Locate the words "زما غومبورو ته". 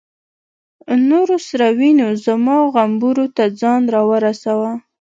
2.25-3.43